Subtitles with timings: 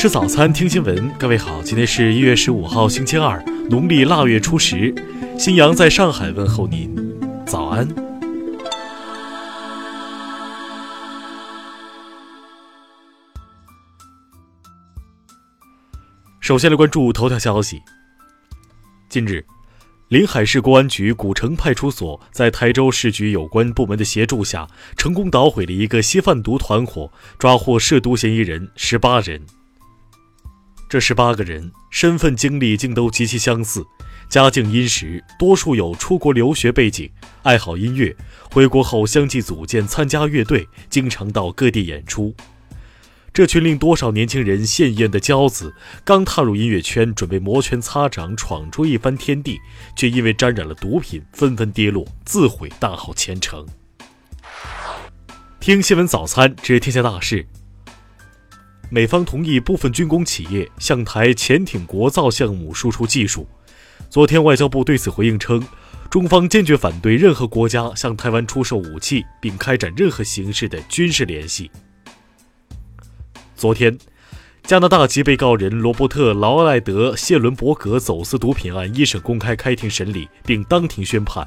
[0.00, 1.12] 吃早餐，听新闻。
[1.18, 4.94] 各位好，今天是一月十五号，星期二，农历腊月初十。
[5.38, 6.96] 新阳在上海问候您，
[7.46, 7.86] 早安。
[16.40, 17.78] 首先来关注头条消息。
[19.10, 19.44] 近日，
[20.08, 29.44] 临海市公安局古城派出所，在台州市局有关部门的协助下，成功捣毁了一个吸贩毒团伙，抓获涉毒嫌疑人十八人。
[30.90, 33.86] 这十八个人身份经历竟都极其相似，
[34.28, 37.08] 家境殷实，多数有出国留学背景，
[37.44, 38.16] 爱好音乐，
[38.50, 42.34] 回国后相继组建参加乐队，经常到各地演出。
[43.32, 45.72] 这群令多少年轻人羡艳的骄子，
[46.04, 49.60] 刚踏入音乐圈，准备摩拳擦掌闯出一番天地，
[49.94, 53.64] 却因为沾染了毒品，纷纷跌落，自毁大好前程。
[55.60, 57.46] 听新闻早餐知天下大事。
[58.92, 63.46] 美方同意部分军工企业向台潜艇国造项目输出技术。
[64.08, 65.64] 昨天，外交部对此回应称，
[66.10, 71.70] 中方坚决反对任何国家向台湾出售武器，并开展任何形式的军事联系。
[73.54, 73.96] 昨天，
[74.64, 81.46] 加拿大籍被告人罗伯特·劳埃德·谢伦伯格走私毒品案一审公开开庭审理，并当庭宣判，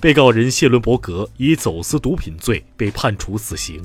[0.00, 3.82] 被告人谢伦伯格以走私毒品罪被判处死刑。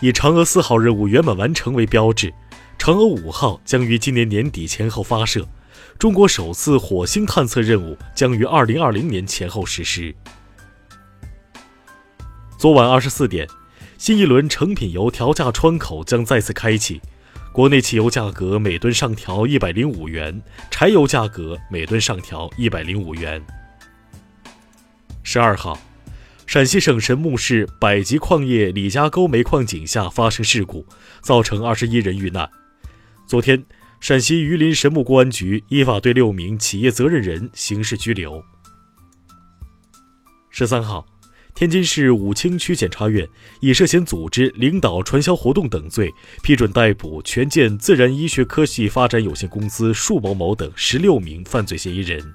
[0.00, 2.32] 以嫦娥四号任务圆满完成为标志，
[2.78, 5.46] 嫦娥五号将于今年年底前后发射，
[5.98, 10.14] 中国首次火星探测任务将于二零二零年前后实施。
[12.56, 13.46] 昨晚二十四点，
[13.98, 17.00] 新一轮成品油调价窗口将再次开启，
[17.52, 23.42] 国内汽油价格每吨上调一百零五元，柴油价格每吨上调一百零五元。
[25.22, 25.78] 十二号。
[26.50, 30.84] 陕西省神木市百吉矿业李家沟煤矿井下发生事故，
[31.20, 32.50] 造成二十一人遇难。
[33.24, 33.64] 昨天，
[34.00, 38.42] 陕西榆林神木公安局依法对六名企业责任人刑事拘留。
[40.50, 41.06] 十三号，
[41.54, 43.24] 天津市武清区检察院
[43.60, 46.12] 以涉嫌组织、领导传销活动等罪，
[46.42, 52.34] 批准逮捕权健自然医学科技发展有限公司束某某等十六名犯罪嫌疑人。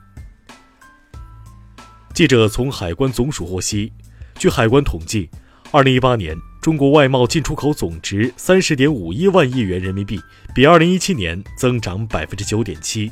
[2.14, 3.92] 记者从海关总署获悉。
[4.38, 5.30] 据海关统计，
[5.72, 10.20] 二零一八年中国外贸进出口总值三十点五一万亿元人民币，
[10.54, 13.12] 比二零一七年增长百分之九点七。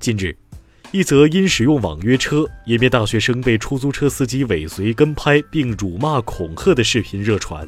[0.00, 0.36] 近日，
[0.90, 7.66] 一则因使用网约车演变大学生被出租车司机尾随跟拍并辱骂恐吓的视频热传。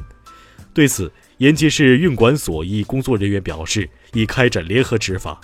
[0.75, 5.41] 对此，延吉市运管所一工作人员表示，已开展联合执法。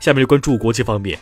[0.00, 1.16] 下面关注国际方面。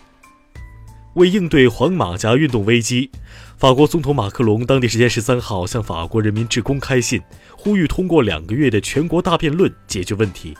[1.14, 3.10] 为应对黄马甲运动危机，
[3.56, 7.20] 法国总统马克龙当地时间十三号向法国人民致公开信，
[7.56, 10.56] 呼吁通过两个月的全国大辩论解决问题。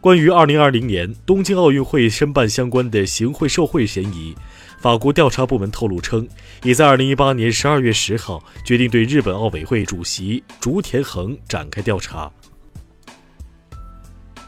[0.00, 4.32] 关于二零二零年东京奥运会申办相关的行贿受贿嫌疑，
[4.78, 6.28] 法国调查部门透露称，
[6.62, 12.30] 已在二零一八年十二月十号决定对日本奥委会主席竹田恒展开调查。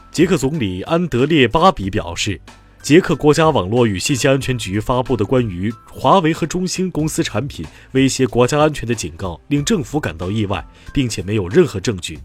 [0.09, 2.39] 捷克总理安德烈巴比表示。
[2.81, 12.19] 捷克国家网络与信息安全局发布的关于华为和中兴公司产品威胁国家安全的警告，令政府感到意外，并且没有任何证据。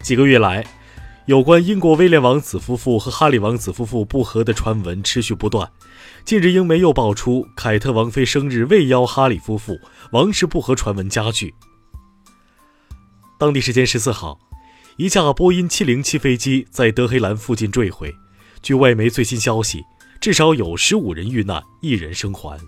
[0.00, 0.64] 几个月来，
[1.26, 5.68] 有关英国威廉王子夫妇和哈里王子夫妇不和的传闻持续不断。
[6.24, 9.78] 近日，英媒又爆出凯特王妃生日未邀哈里夫妇，
[10.12, 11.54] 王室不和传闻加剧。
[13.38, 14.45] 当地时间十四号。
[14.96, 18.14] 一架波音707飞机在德黑兰附近坠毁，
[18.62, 19.84] 据外媒最新消息，
[20.22, 22.58] 至少有十五人遇难，一人生还。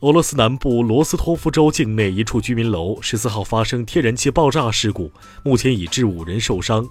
[0.00, 5.12] 俄罗斯南部罗斯托夫州境内一处居民楼十四号发生天然气爆炸事故，
[5.44, 6.88] 目前已致五人受伤，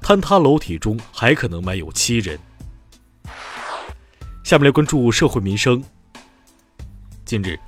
[0.00, 2.38] 坍塌楼体中还可能埋有七人。
[4.42, 5.84] 下面来关注社会民生。
[7.26, 7.58] 近日。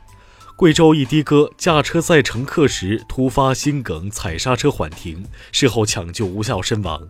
[0.56, 5.22] 贵州一的哥驾车载乘客时突发心梗，踩刹车缓停，
[5.52, 7.06] 事后抢救无效身亡。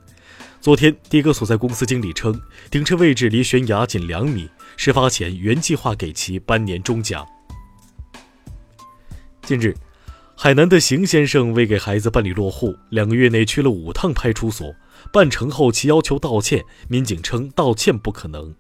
[0.61, 2.37] 昨天，的哥所在公司经理称，
[2.73, 7.25] 停车位置离悬崖仅两米，事发前原计划给其颁年终奖。
[9.43, 9.73] 近日，
[10.35, 14.75] 海南的邢先生为给孩子办理落户，两个月内去了五趟派出所，
[15.13, 18.53] 办成后其要求道歉，民警称道歉不可能。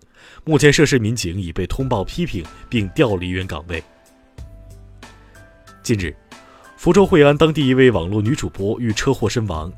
[0.44, 3.82] 目前涉事民警已被通报批评并调离原岗位。
[5.86, 6.12] 近日，
[6.76, 9.72] 福州惠安当地一位网络女主播遇车祸身亡，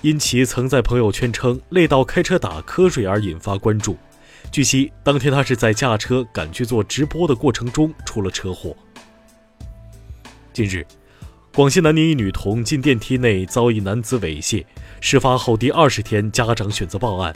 [0.00, 3.98] 因其曾在朋友圈称累到开车打瞌睡而引发关注。
[4.50, 8.74] 据悉，当天她是在驾车赶去做直播的过程中出了车祸。
[10.54, 10.86] 近日，
[11.54, 14.64] 广西南宁一女童进电梯内遭一男子猥亵，
[15.02, 17.34] 事发后第二十天，家长选择报案。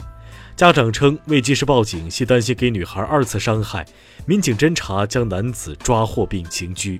[0.55, 3.85] 家长称未及时报警，系担心给女孩二次伤害。
[4.25, 6.99] 民警侦查将男子抓获并刑拘。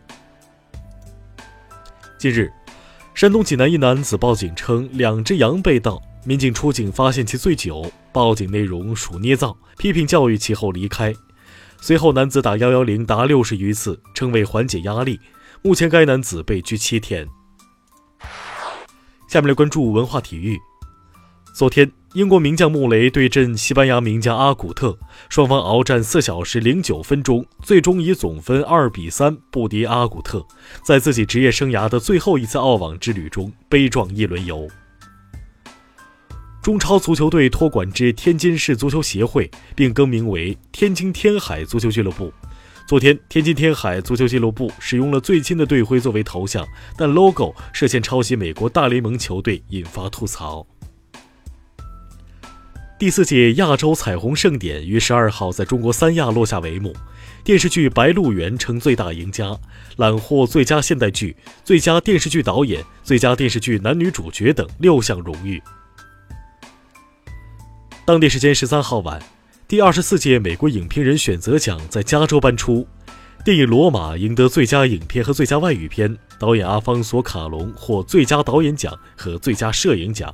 [2.18, 2.52] 近日，
[3.14, 11.14] 山东济南一男子报警称两只羊被盗，民警出警发现其醉酒，报警内容属捏造，批评教育其后离开。
[11.82, 15.20] 随后，男子打幺幺零达六十余次，称为缓解压力。
[15.62, 17.28] 目前，该男子被拘七天。
[19.28, 20.58] 下面来关注文化体育。
[21.54, 24.98] 昨天，英国名将穆雷对阵西班牙名将阿古特，
[25.28, 30.42] 双方鏖战四小时零九分钟，最终以总分二比三不敌阿古特，
[30.82, 34.66] 在自己职业生涯的最后一次澳网之旅中悲壮一轮游。
[36.64, 42.32] 中超足球队托管至天津市足球协会，并更名为天津天海足球俱乐部。
[42.88, 46.66] 昨天，天津天海足球俱乐部使用了最新的队徽作为头像，
[46.96, 50.66] 但 logo 涉嫌抄袭美国大联盟球队，引发吐槽。
[52.98, 56.96] 第四届亚洲彩虹盛典于十二号在中国三亚落下帷幕，
[57.44, 59.54] 电视剧《白鹿原》成最大赢家，
[59.98, 65.62] 揽获最佳现代剧、最佳电视剧导演、最佳电视剧男女主角等六项荣誉。
[68.06, 69.22] 当地时间十三号晚，
[69.68, 72.88] 第二十四届美国影评人选择奖在加州颁出，
[73.44, 80.34] 电影《罗马》赢得最佳影片和最佳外语片，导演阿方索·卡隆获最佳导演奖和最佳摄影奖。